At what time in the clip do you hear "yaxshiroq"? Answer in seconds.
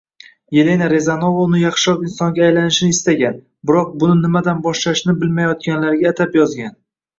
1.63-2.01